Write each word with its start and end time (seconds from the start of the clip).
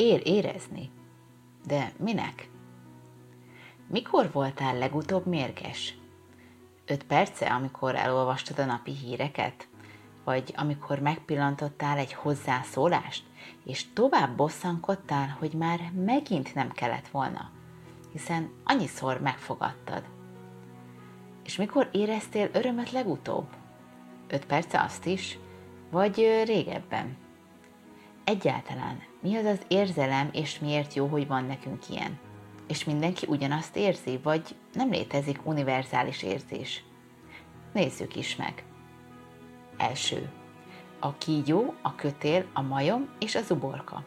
Ér 0.00 0.22
érezni. 0.24 0.90
De 1.66 1.92
minek? 1.96 2.48
Mikor 3.86 4.30
voltál 4.32 4.78
legutóbb 4.78 5.26
mérges? 5.26 5.94
Öt 6.86 7.04
perce, 7.04 7.46
amikor 7.46 7.94
elolvastad 7.94 8.58
a 8.58 8.64
napi 8.64 8.92
híreket? 8.92 9.68
Vagy 10.24 10.54
amikor 10.56 10.98
megpillantottál 10.98 11.98
egy 11.98 12.12
hozzászólást, 12.12 13.24
és 13.64 13.92
tovább 13.92 14.36
bosszankodtál, 14.36 15.36
hogy 15.38 15.52
már 15.52 15.80
megint 16.04 16.54
nem 16.54 16.72
kellett 16.72 17.08
volna, 17.08 17.50
hiszen 18.12 18.50
annyiszor 18.64 19.20
megfogadtad. 19.20 20.04
És 21.44 21.56
mikor 21.56 21.88
éreztél 21.92 22.50
örömöt 22.52 22.90
legutóbb? 22.90 23.46
Öt 24.28 24.46
perce 24.46 24.80
azt 24.80 25.06
is? 25.06 25.38
Vagy 25.90 26.42
régebben? 26.44 27.16
Egyáltalán 28.24 29.02
mi 29.20 29.36
az 29.36 29.44
az 29.44 29.60
érzelem, 29.68 30.28
és 30.32 30.58
miért 30.58 30.94
jó, 30.94 31.06
hogy 31.06 31.26
van 31.26 31.44
nekünk 31.44 31.88
ilyen? 31.88 32.18
És 32.68 32.84
mindenki 32.84 33.26
ugyanazt 33.28 33.76
érzi, 33.76 34.20
vagy 34.22 34.56
nem 34.72 34.90
létezik 34.90 35.46
univerzális 35.46 36.22
érzés? 36.22 36.84
Nézzük 37.72 38.16
is 38.16 38.36
meg. 38.36 38.64
Első. 39.76 40.30
A 41.00 41.14
kígyó, 41.14 41.74
a 41.82 41.94
kötél, 41.94 42.46
a 42.52 42.62
majom 42.62 43.08
és 43.18 43.34
az 43.34 43.50
uborka. 43.50 44.04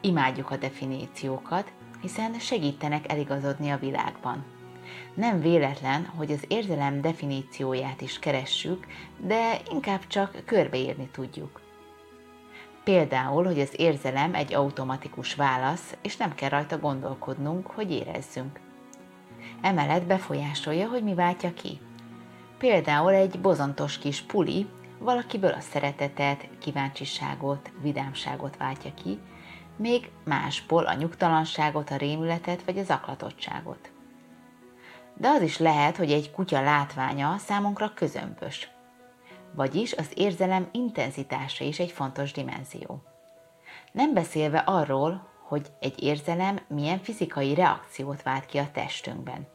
Imádjuk 0.00 0.50
a 0.50 0.56
definíciókat, 0.56 1.72
hiszen 2.00 2.38
segítenek 2.38 3.12
eligazodni 3.12 3.70
a 3.70 3.78
világban. 3.78 4.44
Nem 5.14 5.40
véletlen, 5.40 6.06
hogy 6.06 6.32
az 6.32 6.44
érzelem 6.48 7.00
definícióját 7.00 8.00
is 8.00 8.18
keressük, 8.18 8.86
de 9.18 9.60
inkább 9.70 10.06
csak 10.06 10.42
körbeírni 10.44 11.08
tudjuk. 11.12 11.60
Például, 12.88 13.44
hogy 13.44 13.60
az 13.60 13.72
érzelem 13.76 14.34
egy 14.34 14.54
automatikus 14.54 15.34
válasz, 15.34 15.96
és 16.02 16.16
nem 16.16 16.34
kell 16.34 16.48
rajta 16.48 16.78
gondolkodnunk, 16.78 17.66
hogy 17.66 17.90
érezzünk. 17.90 18.60
Emellett 19.60 20.06
befolyásolja, 20.06 20.88
hogy 20.88 21.02
mi 21.02 21.14
váltja 21.14 21.54
ki. 21.54 21.80
Például 22.58 23.12
egy 23.12 23.40
bozontos 23.40 23.98
kis 23.98 24.22
puli 24.22 24.66
valakiből 24.98 25.52
a 25.52 25.60
szeretetet, 25.60 26.48
kíváncsiságot, 26.58 27.72
vidámságot 27.82 28.56
váltja 28.56 28.94
ki, 28.94 29.18
még 29.76 30.10
másból 30.24 30.84
a 30.84 30.94
nyugtalanságot, 30.94 31.90
a 31.90 31.96
rémületet 31.96 32.64
vagy 32.64 32.78
az 32.78 32.90
aklatottságot. 32.90 33.92
De 35.14 35.28
az 35.28 35.42
is 35.42 35.58
lehet, 35.58 35.96
hogy 35.96 36.12
egy 36.12 36.30
kutya 36.30 36.60
látványa 36.60 37.36
számunkra 37.38 37.92
közömbös. 37.94 38.77
Vagyis 39.54 39.92
az 39.92 40.10
érzelem 40.14 40.68
intenzitása 40.72 41.64
is 41.64 41.78
egy 41.78 41.90
fontos 41.90 42.32
dimenzió. 42.32 43.02
Nem 43.92 44.14
beszélve 44.14 44.58
arról, 44.58 45.28
hogy 45.48 45.66
egy 45.80 46.02
érzelem 46.02 46.60
milyen 46.68 46.98
fizikai 46.98 47.54
reakciót 47.54 48.22
vált 48.22 48.46
ki 48.46 48.58
a 48.58 48.70
testünkben. 48.72 49.46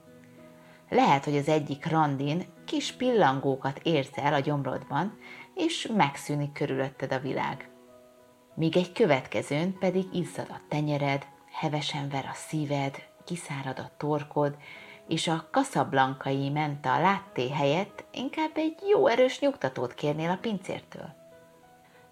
Lehet, 0.90 1.24
hogy 1.24 1.38
az 1.38 1.48
egyik 1.48 1.86
randin 1.86 2.46
kis 2.66 2.92
pillangókat 2.92 3.80
érzel 3.84 4.34
a 4.34 4.40
gyomrodban, 4.40 5.18
és 5.54 5.90
megszűnik 5.96 6.52
körülötted 6.52 7.12
a 7.12 7.20
világ. 7.20 7.70
Míg 8.56 8.78
egy 8.78 8.92
következőn 8.92 9.78
pedig 9.78 10.06
izzad 10.12 10.48
a 10.50 10.62
tenyered, 10.70 11.26
hevesen 11.52 12.10
ver 12.10 12.26
a 12.26 12.34
szíved, 12.34 13.04
kiszárad 13.26 13.80
a 13.80 13.92
torkod, 13.98 14.58
és 15.08 15.28
a 15.28 15.48
kaszablankai 15.52 16.50
menta 16.50 17.02
látté 17.02 17.50
helyett 17.50 18.04
inkább 18.12 18.52
egy 18.54 18.80
jó 18.90 19.08
erős 19.08 19.40
nyugtatót 19.40 19.94
kérnél 19.94 20.30
a 20.30 20.38
pincértől. 20.42 21.22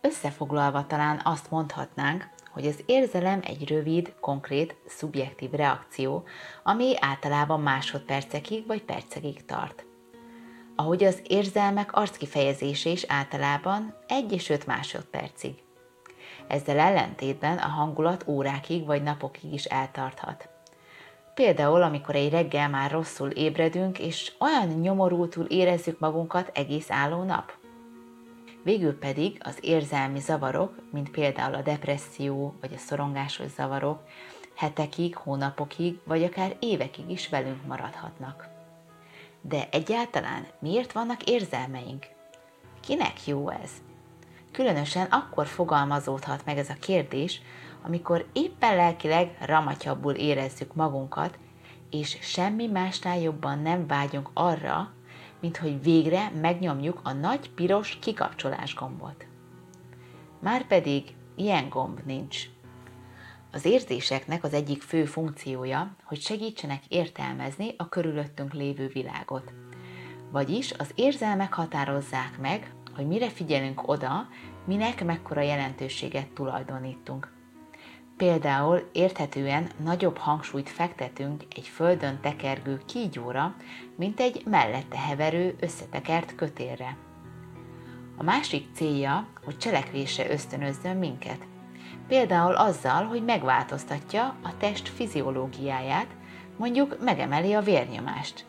Összefoglalva 0.02 0.88
talán 0.88 1.22
azt 1.24 1.50
mondhatnánk, 1.52 2.30
hogy 2.52 2.66
az 2.66 2.84
érzelem 2.86 3.40
egy 3.44 3.68
rövid, 3.70 4.14
konkrét, 4.20 4.76
szubjektív 4.88 5.52
reakció, 5.52 6.24
ami 6.64 6.94
általában 7.00 7.62
másodpercekig 7.62 8.68
vagy 8.68 8.84
percekig 8.84 9.46
tart. 9.46 9.86
Ahogy 10.76 11.04
az 11.04 11.22
érzelmek 11.28 11.94
arckifejezése 11.94 12.90
is 12.90 13.06
általában 13.08 13.96
1 14.08 14.32
és 14.32 14.50
5 14.50 14.66
másodpercig. 14.66 15.64
Ezzel 16.48 16.80
ellentétben 16.80 17.58
a 17.58 17.68
hangulat 17.68 18.24
órákig 18.28 18.86
vagy 18.86 19.04
napokig 19.04 19.54
is 19.54 19.66
eltarthat. 19.66 20.51
Például, 21.42 21.82
amikor 21.82 22.16
egy 22.16 22.30
reggel 22.30 22.70
már 22.70 22.92
rosszul 22.92 23.30
ébredünk, 23.30 24.00
és 24.00 24.32
olyan 24.40 24.68
nyomorultul 24.68 25.46
érezzük 25.46 26.00
magunkat 26.00 26.52
egész 26.54 26.92
álló 26.92 27.24
nap. 27.24 27.52
Végül 28.64 28.98
pedig 29.00 29.38
az 29.44 29.58
érzelmi 29.62 30.20
zavarok, 30.20 30.76
mint 30.92 31.12
például 31.12 31.56
a 31.56 31.62
depresszió 31.62 32.56
vagy 32.62 32.74
a 32.74 32.78
szorongásos 32.78 33.52
zavarok, 33.52 34.00
hetekig, 34.56 35.16
hónapokig, 35.16 36.00
vagy 36.04 36.24
akár 36.24 36.56
évekig 36.60 37.10
is 37.10 37.30
velünk 37.30 37.66
maradhatnak. 37.68 38.48
De 39.42 39.68
egyáltalán 39.72 40.46
miért 40.60 40.92
vannak 40.92 41.24
érzelmeink? 41.24 42.06
Kinek 42.82 43.28
jó 43.28 43.50
ez? 43.50 43.72
Különösen 44.52 45.06
akkor 45.06 45.48
fogalmazódhat 45.48 46.46
meg 46.46 46.58
ez 46.58 46.70
a 46.70 46.76
kérdés, 46.80 47.42
amikor 47.82 48.26
éppen 48.34 48.76
lelkileg 48.76 49.38
ramatyabbul 49.40 50.14
érezzük 50.14 50.74
magunkat, 50.76 51.40
és 51.90 52.18
semmi 52.22 52.68
másnál 52.68 53.20
jobban 53.20 53.60
nem 53.60 53.88
vágyunk 53.88 54.30
arra, 54.34 54.92
mint 55.40 55.58
hogy 55.58 55.84
végre 55.84 56.32
megnyomjuk 56.42 57.00
a 57.04 57.14
nagy 57.14 57.50
piros 57.50 57.98
kikapcsolás 58.02 58.76
gombot. 58.76 59.26
Márpedig 60.40 61.16
ilyen 61.36 61.70
gomb 61.70 62.00
nincs. 62.06 62.50
Az 63.52 63.66
érzéseknek 63.66 64.44
az 64.44 64.54
egyik 64.54 64.82
fő 64.82 65.06
funkciója, 65.06 65.96
hogy 66.04 66.22
segítsenek 66.22 66.86
értelmezni 66.88 67.74
a 67.78 67.90
körülöttünk 67.90 68.54
lévő 68.54 68.88
világot. 68.88 69.54
Vagyis 70.32 70.72
az 70.72 70.92
érzelmek 70.96 71.54
határozzák 71.54 72.40
meg, 72.42 72.74
hogy 72.96 73.08
mire 73.08 73.30
figyelünk 73.30 73.88
oda, 73.88 74.28
minek 74.66 75.04
mekkora 75.06 75.42
jelentőséget 75.42 76.32
tulajdonítunk. 76.32 77.41
Például 78.22 78.90
érthetően 78.92 79.70
nagyobb 79.84 80.18
hangsúlyt 80.18 80.70
fektetünk 80.70 81.44
egy 81.56 81.68
földön 81.68 82.20
tekergő 82.22 82.82
kígyóra, 82.86 83.56
mint 83.96 84.20
egy 84.20 84.42
mellette 84.46 84.98
heverő, 84.98 85.56
összetekert 85.60 86.36
kötélre. 86.36 86.98
A 88.18 88.24
másik 88.24 88.68
célja, 88.74 89.28
hogy 89.44 89.58
cselekvése 89.58 90.32
ösztönözzön 90.32 90.98
minket. 90.98 91.38
Például 92.08 92.56
azzal, 92.56 93.06
hogy 93.06 93.24
megváltoztatja 93.24 94.36
a 94.44 94.58
test 94.58 94.88
fiziológiáját, 94.88 96.08
mondjuk 96.58 96.98
megemeli 97.04 97.54
a 97.54 97.62
vérnyomást. 97.62 98.46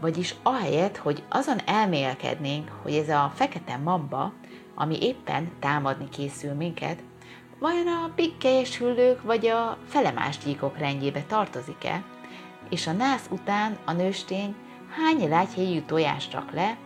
Vagyis 0.00 0.34
ahelyett, 0.42 0.96
hogy 0.96 1.24
azon 1.28 1.58
elmélkednénk, 1.66 2.68
hogy 2.82 2.94
ez 2.94 3.08
a 3.08 3.32
fekete 3.34 3.76
mamba, 3.76 4.32
ami 4.74 5.02
éppen 5.02 5.50
támadni 5.58 6.08
készül 6.08 6.52
minket, 6.52 7.02
vajon 7.60 7.86
a 7.86 8.10
pikkelyes 8.14 8.78
hüllők 8.78 9.22
vagy 9.22 9.46
a 9.46 9.78
felemás 9.88 10.38
gyíkok 10.38 10.78
rendjébe 10.78 11.22
tartozik-e, 11.22 12.02
és 12.70 12.86
a 12.86 12.92
nász 12.92 13.26
után 13.30 13.78
a 13.84 13.92
nőstény 13.92 14.54
hány 14.90 15.28
lágyhéjű 15.28 15.80
tojást 15.80 16.32
rak 16.32 16.52
le, 16.52 16.76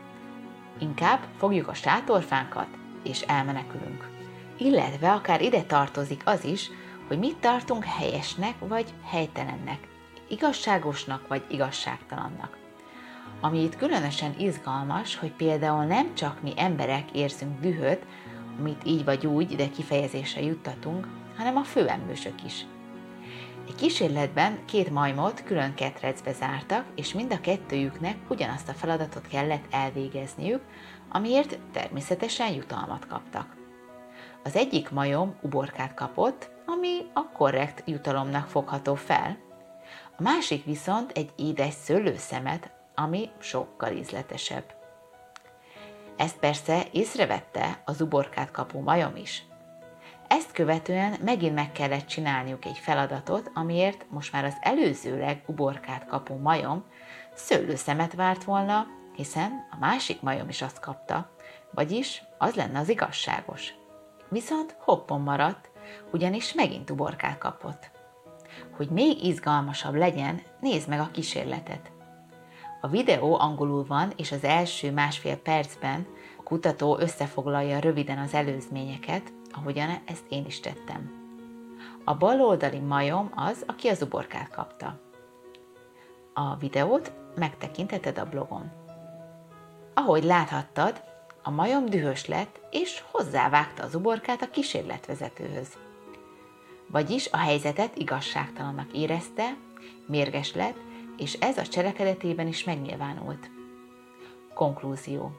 inkább 0.79 1.21
fogjuk 1.37 1.69
a 1.69 1.75
sátorfánkat, 1.75 2.67
és 3.03 3.21
elmenekülünk. 3.21 4.09
Illetve 4.57 5.13
akár 5.13 5.43
ide 5.43 5.63
tartozik 5.63 6.23
az 6.25 6.45
is, 6.45 6.71
hogy 7.09 7.19
mit 7.19 7.37
tartunk 7.37 7.85
helyesnek 7.85 8.55
vagy 8.59 8.95
helytelennek, 9.05 9.89
igazságosnak 10.29 11.29
vagy 11.29 11.43
igazságtalannak. 11.49 12.59
Ami 13.41 13.63
itt 13.63 13.77
különösen 13.77 14.35
izgalmas, 14.39 15.17
hogy 15.17 15.33
például 15.33 15.85
nem 15.85 16.15
csak 16.15 16.43
mi 16.43 16.53
emberek 16.57 17.11
érzünk 17.11 17.61
dühöt, 17.61 18.03
amit 18.59 18.85
így 18.85 19.05
vagy 19.05 19.27
úgy, 19.27 19.57
de 19.57 19.69
kifejezésre 19.69 20.43
juttatunk, 20.43 21.09
hanem 21.37 21.57
a 21.57 21.63
főemlősök 21.63 22.45
is. 22.45 22.67
Egy 23.69 23.75
kísérletben 23.75 24.59
két 24.65 24.91
majmot 24.91 25.43
külön 25.45 25.75
ketrecbe 25.75 26.33
zártak, 26.33 26.85
és 26.95 27.13
mind 27.13 27.33
a 27.33 27.41
kettőjüknek 27.41 28.17
ugyanazt 28.29 28.69
a 28.69 28.73
feladatot 28.73 29.27
kellett 29.27 29.65
elvégezniük, 29.71 30.61
amiért 31.09 31.59
természetesen 31.73 32.53
jutalmat 32.53 33.07
kaptak. 33.07 33.57
Az 34.45 34.57
egyik 34.57 34.91
majom 34.91 35.35
uborkát 35.43 35.95
kapott, 35.95 36.51
ami 36.67 36.99
a 37.13 37.29
korrekt 37.29 37.83
jutalomnak 37.87 38.47
fogható 38.49 38.95
fel, 38.95 39.39
a 40.17 40.23
másik 40.23 40.65
viszont 40.65 41.11
egy 41.11 41.31
édes 41.37 41.75
szőlőszemet, 41.75 42.71
ami 42.95 43.31
sokkal 43.39 43.93
ízletesebb. 43.93 44.84
Ezt 46.17 46.39
persze 46.39 46.87
észrevette 46.93 47.83
az 47.85 48.01
uborkát 48.01 48.51
kapó 48.51 48.81
majom 48.81 49.17
is. 49.17 49.45
Ezt 50.29 50.53
követően 50.53 51.17
megint 51.25 51.55
meg 51.55 51.73
kellett 51.73 52.07
csinálniuk 52.07 52.65
egy 52.65 52.79
feladatot, 52.79 53.51
amiért 53.55 54.07
most 54.11 54.33
már 54.33 54.45
az 54.45 54.57
előzőleg 54.61 55.43
uborkát 55.47 56.07
kapó 56.07 56.37
majom 56.37 56.85
szőlőszemet 57.35 58.15
várt 58.15 58.45
volna, 58.45 58.87
hiszen 59.17 59.67
a 59.71 59.77
másik 59.81 60.21
majom 60.21 60.49
is 60.49 60.63
azt 60.63 60.81
kapta, 60.81 61.31
vagyis 61.71 62.23
az 62.39 62.55
lenne 62.55 62.79
az 62.79 62.89
igazságos. 62.89 63.75
Viszont 64.29 64.77
hoppon 64.79 65.21
maradt, 65.21 65.71
ugyanis 66.13 66.53
megint 66.53 66.91
uborkát 66.91 67.39
kapott. 67.39 67.91
Hogy 68.77 68.89
még 68.89 69.25
izgalmasabb 69.25 69.95
legyen, 69.95 70.43
nézd 70.61 70.89
meg 70.89 71.01
a 71.01 71.11
kísérletet. 71.13 71.93
A 72.85 72.89
videó 72.89 73.39
angolul 73.39 73.85
van, 73.85 74.13
és 74.17 74.33
az 74.33 74.45
első 74.45 74.93
másfél 74.93 75.37
percben 75.37 76.07
a 76.39 76.43
kutató 76.43 76.99
összefoglalja 76.99 77.79
röviden 77.79 78.19
az 78.19 78.35
előzményeket, 78.35 79.33
ahogyan 79.53 79.89
ezt 80.05 80.25
én 80.29 80.45
is 80.47 80.61
tettem. 80.61 81.13
A 82.05 82.15
baloldali 82.15 82.79
majom 82.79 83.33
az, 83.35 83.65
aki 83.67 83.89
az 83.89 84.03
uborkát 84.03 84.51
kapta. 84.51 85.01
A 86.35 86.57
videót 86.57 87.13
megtekintheted 87.35 88.19
a 88.19 88.29
blogon. 88.29 88.73
Ahogy 89.95 90.25
láthattad, 90.25 91.03
a 91.43 91.51
majom 91.51 91.87
dühös 91.87 92.27
lett, 92.27 92.61
és 92.71 93.03
hozzávágta 93.11 93.83
az 93.83 93.95
uborkát 93.95 94.43
a 94.43 94.51
kísérletvezetőhöz. 94.51 95.69
Vagyis 96.87 97.29
a 97.31 97.37
helyzetet 97.37 97.97
igazságtalannak 97.97 98.93
érezte, 98.93 99.57
mérges 100.07 100.55
lett, 100.55 100.77
és 101.17 101.33
ez 101.33 101.59
a 101.59 101.63
cselekedetében 101.63 102.47
is 102.47 102.65
megnyilvánult. 102.65 103.51
Konklúzió. 104.55 105.33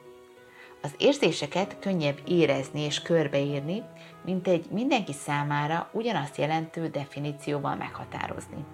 Az 0.81 0.93
érzéseket 0.97 1.79
könnyebb 1.79 2.19
érezni 2.27 2.81
és 2.81 3.01
körbeírni, 3.01 3.83
mint 4.25 4.47
egy 4.47 4.65
mindenki 4.71 5.13
számára 5.13 5.89
ugyanazt 5.91 6.37
jelentő 6.37 6.87
definícióval 6.87 7.75
meghatározni. 7.75 8.65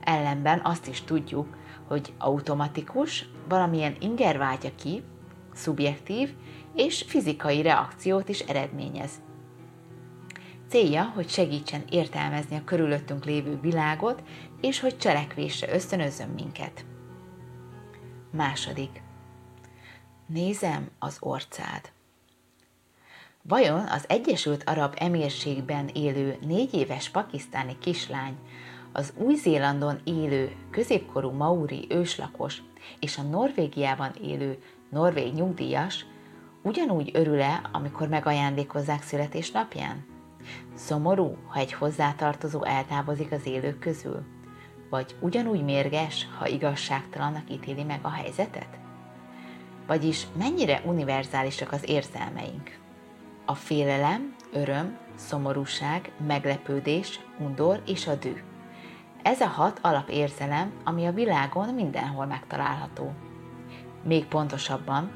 Ellenben 0.00 0.60
azt 0.64 0.86
is 0.86 1.02
tudjuk, 1.02 1.56
hogy 1.88 2.12
automatikus, 2.18 3.28
valamilyen 3.48 3.96
inger 4.00 4.38
váltja 4.38 4.70
ki, 4.74 5.02
szubjektív 5.54 6.34
és 6.74 7.04
fizikai 7.06 7.62
reakciót 7.62 8.28
is 8.28 8.40
eredményez. 8.40 9.10
Célja, 10.72 11.12
hogy 11.14 11.28
segítsen 11.28 11.84
értelmezni 11.90 12.56
a 12.56 12.64
körülöttünk 12.64 13.24
lévő 13.24 13.60
világot, 13.60 14.22
és 14.60 14.80
hogy 14.80 14.98
cselekvésre 14.98 15.74
ösztönözzön 15.74 16.28
minket. 16.28 16.84
Második. 18.30 19.02
Nézem 20.26 20.90
az 20.98 21.16
orcád. 21.20 21.92
Vajon 23.42 23.86
az 23.88 24.04
Egyesült 24.08 24.68
Arab 24.68 24.94
Emírségben 24.98 25.88
élő 25.88 26.36
négy 26.46 26.74
éves 26.74 27.08
pakisztáni 27.08 27.78
kislány, 27.78 28.36
az 28.92 29.12
Új-Zélandon 29.16 30.00
élő 30.04 30.56
középkorú 30.70 31.30
mauri 31.30 31.86
őslakos 31.88 32.62
és 33.00 33.18
a 33.18 33.22
Norvégiában 33.22 34.12
élő 34.22 34.58
norvég 34.90 35.32
nyugdíjas 35.32 36.06
ugyanúgy 36.62 37.10
örül-e, 37.12 37.68
amikor 37.72 38.08
megajándékozzák 38.08 39.02
születésnapján? 39.02 40.11
Szomorú, 40.74 41.36
ha 41.46 41.58
egy 41.58 41.72
hozzátartozó 41.72 42.64
eltávozik 42.64 43.32
az 43.32 43.46
élők 43.46 43.78
közül? 43.78 44.22
Vagy 44.90 45.16
ugyanúgy 45.20 45.64
mérges, 45.64 46.28
ha 46.38 46.46
igazságtalannak 46.46 47.50
ítéli 47.50 47.82
meg 47.82 47.98
a 48.02 48.10
helyzetet? 48.10 48.68
Vagyis 49.86 50.26
mennyire 50.38 50.82
univerzálisak 50.84 51.72
az 51.72 51.88
érzelmeink? 51.88 52.78
A 53.44 53.54
félelem, 53.54 54.34
öröm, 54.52 54.98
szomorúság, 55.14 56.12
meglepődés, 56.26 57.20
undor 57.38 57.82
és 57.86 58.06
a 58.06 58.14
düh. 58.14 58.38
Ez 59.22 59.40
a 59.40 59.46
hat 59.46 59.78
alapérzelem, 59.82 60.72
ami 60.84 61.06
a 61.06 61.12
világon 61.12 61.74
mindenhol 61.74 62.26
megtalálható. 62.26 63.12
Még 64.04 64.24
pontosabban, 64.24 65.10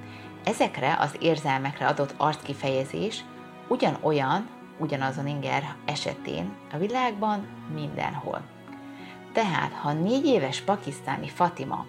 ezekre 0.44 0.96
az 0.98 1.16
érzelmekre 1.20 1.86
adott 1.86 2.14
arckifejezés 2.16 3.24
ugyanolyan, 3.68 4.48
ugyanazon 4.78 5.26
inger 5.26 5.74
esetén 5.84 6.52
a 6.72 6.76
világban 6.76 7.46
mindenhol. 7.74 8.40
Tehát, 9.32 9.72
ha 9.72 9.92
négy 9.92 10.26
éves 10.26 10.60
pakisztáni 10.60 11.28
Fatima 11.28 11.86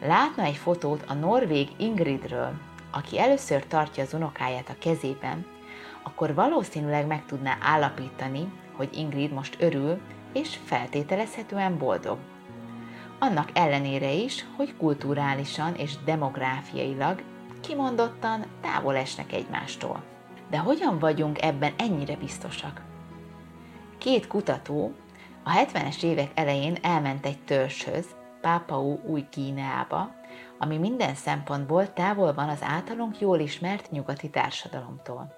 látna 0.00 0.42
egy 0.42 0.56
fotót 0.56 1.04
a 1.06 1.14
norvég 1.14 1.68
Ingridről, 1.76 2.52
aki 2.90 3.18
először 3.18 3.66
tartja 3.66 4.02
az 4.02 4.14
unokáját 4.14 4.68
a 4.68 4.78
kezében, 4.78 5.46
akkor 6.02 6.34
valószínűleg 6.34 7.06
meg 7.06 7.24
tudná 7.26 7.56
állapítani, 7.60 8.52
hogy 8.76 8.88
Ingrid 8.92 9.32
most 9.32 9.56
örül, 9.60 10.00
és 10.32 10.58
feltételezhetően 10.64 11.78
boldog. 11.78 12.18
Annak 13.18 13.50
ellenére 13.52 14.12
is, 14.12 14.46
hogy 14.56 14.76
kulturálisan 14.76 15.74
és 15.74 15.92
demográfiailag 16.04 17.22
kimondottan 17.60 18.44
távol 18.60 18.96
esnek 18.96 19.32
egymástól. 19.32 20.02
De 20.52 20.58
hogyan 20.58 20.98
vagyunk 20.98 21.42
ebben 21.42 21.72
ennyire 21.78 22.16
biztosak? 22.16 22.82
Két 23.98 24.26
kutató 24.26 24.92
a 25.42 25.50
70-es 25.50 26.02
évek 26.02 26.30
elején 26.34 26.76
elment 26.82 27.26
egy 27.26 27.38
törzshöz, 27.38 28.06
Pápau 28.40 28.98
új 29.04 29.26
Kíneába, 29.30 30.14
ami 30.58 30.76
minden 30.76 31.14
szempontból 31.14 31.92
távol 31.92 32.34
van 32.34 32.48
az 32.48 32.62
általunk 32.62 33.20
jól 33.20 33.38
ismert 33.38 33.90
nyugati 33.90 34.30
társadalomtól. 34.30 35.34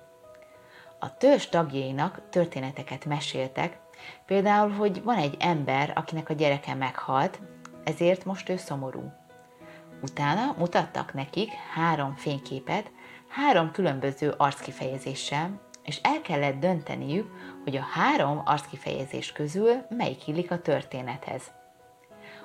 A 0.98 1.16
törzs 1.16 1.46
tagjainak 1.46 2.20
történeteket 2.30 3.04
meséltek, 3.04 3.78
például, 4.26 4.70
hogy 4.70 5.02
van 5.02 5.16
egy 5.16 5.36
ember, 5.38 5.92
akinek 5.94 6.28
a 6.28 6.34
gyereke 6.34 6.74
meghalt, 6.74 7.40
ezért 7.84 8.24
most 8.24 8.48
ő 8.48 8.56
szomorú. 8.56 9.12
Utána 10.02 10.54
mutattak 10.58 11.14
nekik 11.14 11.50
három 11.74 12.14
fényképet, 12.14 12.90
három 13.34 13.70
különböző 13.70 14.34
arckifejezéssel, 14.36 15.60
és 15.82 16.00
el 16.02 16.20
kellett 16.20 16.60
dönteniük, 16.60 17.30
hogy 17.64 17.76
a 17.76 17.86
három 17.92 18.42
arckifejezés 18.44 19.32
közül 19.32 19.72
melyik 19.88 20.26
illik 20.28 20.50
a 20.50 20.60
történethez. 20.60 21.42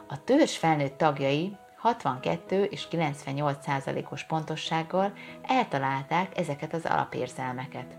A 0.07 0.23
törzs 0.23 0.57
felnőtt 0.57 0.97
tagjai 0.97 1.57
62 1.77 2.63
és 2.63 2.87
98 2.87 3.63
százalékos 3.63 4.23
pontossággal 4.23 5.13
eltalálták 5.41 6.37
ezeket 6.37 6.73
az 6.73 6.85
alapérzelmeket. 6.85 7.97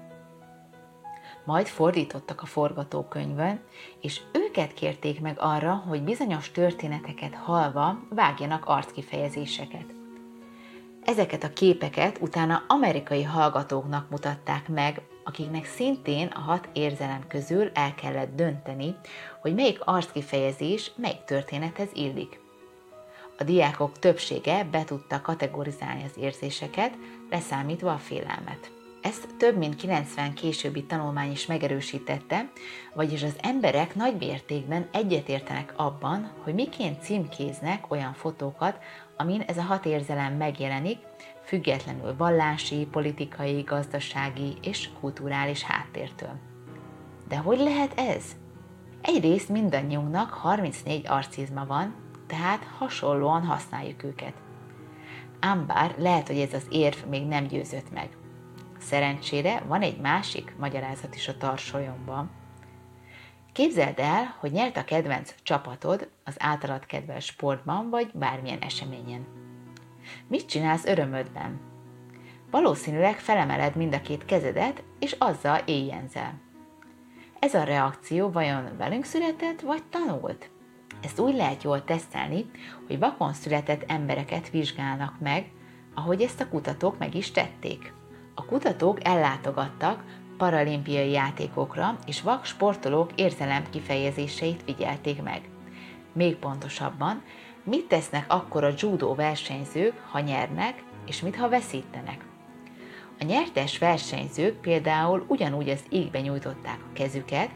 Majd 1.44 1.66
fordítottak 1.66 2.42
a 2.42 2.46
forgatókönyvön, 2.46 3.60
és 4.00 4.20
őket 4.32 4.74
kérték 4.74 5.20
meg 5.20 5.36
arra, 5.38 5.74
hogy 5.74 6.02
bizonyos 6.02 6.50
történeteket 6.50 7.34
halva 7.34 7.98
vágjanak 8.08 8.64
arckifejezéseket. 8.64 9.99
Ezeket 11.04 11.44
a 11.44 11.52
képeket 11.52 12.18
utána 12.20 12.62
amerikai 12.68 13.22
hallgatóknak 13.22 14.10
mutatták 14.10 14.68
meg, 14.68 15.02
akiknek 15.24 15.64
szintén 15.64 16.26
a 16.26 16.38
hat 16.38 16.68
érzelem 16.72 17.26
közül 17.28 17.70
el 17.74 17.94
kellett 17.94 18.34
dönteni, 18.34 18.94
hogy 19.40 19.54
melyik 19.54 19.80
arckifejezés 19.84 20.92
melyik 20.96 21.24
történethez 21.24 21.88
illik. 21.92 22.40
A 23.38 23.44
diákok 23.44 23.98
többsége 23.98 24.64
be 24.64 24.84
tudta 24.84 25.20
kategorizálni 25.20 26.04
az 26.04 26.22
érzéseket, 26.22 26.94
leszámítva 27.30 27.92
a 27.92 27.98
félelmet. 27.98 28.79
Ezt 29.00 29.36
több 29.36 29.56
mint 29.56 29.76
90 29.76 30.34
későbbi 30.34 30.84
tanulmány 30.84 31.30
is 31.30 31.46
megerősítette, 31.46 32.50
vagyis 32.94 33.22
az 33.22 33.36
emberek 33.42 33.94
nagy 33.94 34.16
mértékben 34.18 34.88
egyetértenek 34.92 35.72
abban, 35.76 36.30
hogy 36.42 36.54
miként 36.54 37.02
címkéznek 37.02 37.90
olyan 37.90 38.12
fotókat, 38.12 38.78
amin 39.16 39.40
ez 39.40 39.56
a 39.56 39.62
hat 39.62 39.84
érzelem 39.84 40.32
megjelenik, 40.32 40.98
függetlenül 41.44 42.16
vallási, 42.16 42.88
politikai, 42.90 43.60
gazdasági 43.60 44.56
és 44.62 44.88
kulturális 45.00 45.62
háttértől. 45.62 46.38
De 47.28 47.36
hogy 47.36 47.58
lehet 47.58 47.98
ez? 47.98 48.24
Egyrészt 49.02 49.48
mindannyiunknak 49.48 50.30
34 50.30 51.06
arcizma 51.08 51.66
van, 51.66 51.94
tehát 52.26 52.64
hasonlóan 52.78 53.44
használjuk 53.44 54.02
őket. 54.02 54.34
Ám 55.40 55.66
bár 55.66 55.94
lehet, 55.98 56.26
hogy 56.26 56.38
ez 56.38 56.52
az 56.52 56.66
érv 56.70 56.96
még 57.08 57.26
nem 57.26 57.46
győzött 57.46 57.92
meg. 57.92 58.19
Szerencsére 58.80 59.62
van 59.66 59.82
egy 59.82 60.00
másik 60.00 60.54
magyarázat 60.58 61.14
is 61.14 61.28
a 61.28 61.36
tarsolyomban. 61.36 62.30
Képzeld 63.52 63.98
el, 63.98 64.36
hogy 64.38 64.52
nyert 64.52 64.76
a 64.76 64.84
kedvenc 64.84 65.34
csapatod 65.42 66.10
az 66.24 66.34
általad 66.38 66.86
kedves 66.86 67.24
sportban 67.24 67.90
vagy 67.90 68.10
bármilyen 68.14 68.58
eseményen. 68.58 69.26
Mit 70.26 70.46
csinálsz 70.46 70.84
örömödben? 70.84 71.60
Valószínűleg 72.50 73.18
felemeled 73.18 73.76
mind 73.76 73.94
a 73.94 74.00
két 74.00 74.24
kezedet, 74.24 74.82
és 74.98 75.16
azzal 75.18 75.60
éjjenzel. 75.64 76.40
Ez 77.38 77.54
a 77.54 77.62
reakció 77.62 78.30
vajon 78.30 78.76
velünk 78.76 79.04
született, 79.04 79.60
vagy 79.60 79.82
tanult? 79.84 80.50
Ezt 81.02 81.18
úgy 81.18 81.34
lehet 81.34 81.62
jól 81.62 81.84
tesztelni, 81.84 82.50
hogy 82.86 82.98
vakon 82.98 83.32
született 83.32 83.90
embereket 83.90 84.50
vizsgálnak 84.50 85.20
meg, 85.20 85.52
ahogy 85.94 86.22
ezt 86.22 86.40
a 86.40 86.48
kutatók 86.48 86.98
meg 86.98 87.14
is 87.14 87.30
tették. 87.30 87.92
A 88.40 88.44
kutatók 88.44 88.98
ellátogattak 89.04 90.04
paralimpiai 90.36 91.10
játékokra, 91.10 91.98
és 92.06 92.22
vak 92.22 92.44
sportolók 92.44 93.10
érzelem 93.14 93.70
kifejezéseit 93.70 94.62
figyelték 94.62 95.22
meg. 95.22 95.40
Még 96.12 96.36
pontosabban, 96.36 97.22
mit 97.64 97.88
tesznek 97.88 98.24
akkor 98.28 98.64
a 98.64 98.72
judó 98.78 99.14
versenyzők, 99.14 99.92
ha 100.10 100.20
nyernek, 100.20 100.82
és 101.06 101.20
mit, 101.20 101.36
ha 101.36 101.48
veszítenek. 101.48 102.24
A 103.20 103.24
nyertes 103.24 103.78
versenyzők 103.78 104.60
például 104.60 105.24
ugyanúgy 105.26 105.68
az 105.68 105.82
égbe 105.88 106.20
nyújtották 106.20 106.78
a 106.78 106.92
kezüket, 106.92 107.50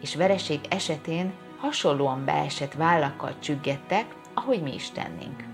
és 0.00 0.14
vereség 0.14 0.60
esetén 0.68 1.32
hasonlóan 1.58 2.24
beesett 2.24 2.72
vállakkal 2.72 3.38
csüggettek, 3.38 4.06
ahogy 4.34 4.62
mi 4.62 4.74
is 4.74 4.90
tennénk. 4.90 5.44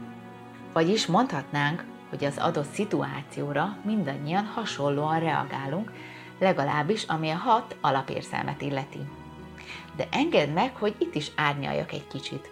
Vagyis 0.72 1.06
mondhatnánk, 1.06 1.84
hogy 2.08 2.24
az 2.24 2.38
adott 2.38 2.72
szituációra 2.72 3.76
mindannyian 3.84 4.44
hasonlóan 4.44 5.20
reagálunk, 5.20 5.92
legalábbis 6.38 7.04
ami 7.04 7.30
a 7.30 7.36
hat 7.36 7.76
alapérzelmet 7.80 8.62
illeti. 8.62 9.00
De 9.96 10.08
engedd 10.10 10.48
meg, 10.48 10.76
hogy 10.76 10.94
itt 10.98 11.14
is 11.14 11.30
árnyaljak 11.36 11.92
egy 11.92 12.06
kicsit. 12.06 12.50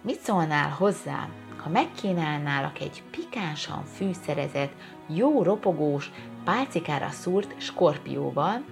Mit 0.00 0.20
szólnál 0.20 0.68
hozzá, 0.68 1.28
ha 1.56 1.68
megkínálnálak 1.68 2.80
egy 2.80 3.02
pikánsan 3.10 3.84
fűszerezett, 3.84 4.72
jó 5.06 5.42
ropogós, 5.42 6.10
pálcikára 6.44 7.10
szúrt 7.10 7.60
skorpióval, 7.60 8.64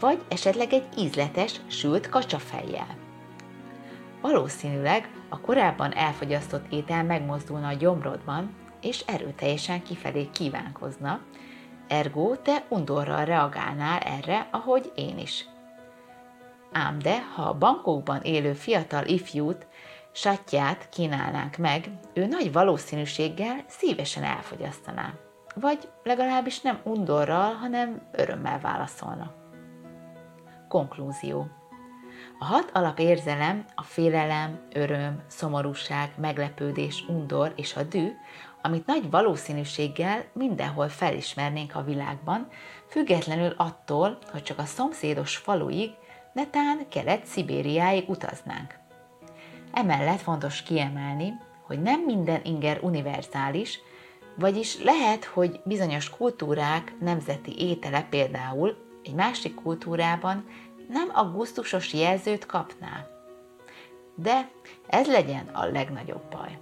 vagy 0.00 0.22
esetleg 0.28 0.72
egy 0.72 0.86
ízletes, 0.98 1.60
sült 1.66 2.08
kacsafejjel. 2.08 2.96
Valószínűleg 4.20 5.10
a 5.28 5.40
korábban 5.40 5.92
elfogyasztott 5.92 6.72
étel 6.72 7.04
megmozdulna 7.04 7.66
a 7.68 7.72
gyomrodban, 7.72 8.50
és 8.80 9.04
erőteljesen 9.06 9.82
kifelé 9.82 10.30
kívánkozna, 10.30 11.20
ergo 11.88 12.36
te 12.36 12.64
undorral 12.68 13.24
reagálnál 13.24 13.98
erre, 13.98 14.48
ahogy 14.50 14.92
én 14.94 15.18
is. 15.18 15.44
Ám 16.72 16.98
de, 16.98 17.22
ha 17.34 17.42
a 17.42 17.58
bankokban 17.58 18.20
élő 18.22 18.52
fiatal 18.52 19.06
ifjút, 19.06 19.66
satját 20.12 20.88
kínálnánk 20.88 21.56
meg, 21.56 21.90
ő 22.14 22.26
nagy 22.26 22.52
valószínűséggel 22.52 23.64
szívesen 23.66 24.22
elfogyasztaná. 24.22 25.14
Vagy 25.54 25.88
legalábbis 26.02 26.60
nem 26.60 26.80
undorral, 26.84 27.54
hanem 27.54 28.08
örömmel 28.12 28.60
válaszolna. 28.60 29.34
Konklúzió. 30.68 31.46
A 32.38 32.44
hat 32.44 32.70
alapérzelem, 32.72 33.64
a 33.74 33.82
félelem, 33.82 34.60
öröm, 34.72 35.22
szomorúság, 35.26 36.10
meglepődés, 36.16 37.04
undor 37.08 37.52
és 37.56 37.76
a 37.76 37.82
dű, 37.82 38.08
amit 38.62 38.86
nagy 38.86 39.10
valószínűséggel 39.10 40.24
mindenhol 40.32 40.88
felismernénk 40.88 41.74
a 41.74 41.82
világban, 41.82 42.48
függetlenül 42.88 43.54
attól, 43.56 44.18
hogy 44.30 44.42
csak 44.42 44.58
a 44.58 44.64
szomszédos 44.64 45.36
faluig, 45.36 45.90
netán 46.32 46.88
kelet-szibériáig 46.88 48.08
utaznánk. 48.08 48.78
Emellett 49.72 50.20
fontos 50.20 50.62
kiemelni, 50.62 51.32
hogy 51.66 51.82
nem 51.82 52.00
minden 52.00 52.40
inger 52.44 52.78
univerzális, 52.82 53.78
vagyis 54.36 54.82
lehet, 54.82 55.24
hogy 55.24 55.60
bizonyos 55.64 56.10
kultúrák 56.10 56.94
nemzeti 57.00 57.68
étele 57.68 58.06
például 58.10 58.76
egy 59.04 59.14
másik 59.14 59.54
kultúrában 59.54 60.46
nem 60.88 61.10
a 61.14 61.24
gusztusos 61.24 61.92
jelzőt 61.92 62.46
kapná. 62.46 63.06
De 64.14 64.50
ez 64.86 65.06
legyen 65.06 65.46
a 65.52 65.64
legnagyobb 65.64 66.22
baj. 66.30 66.58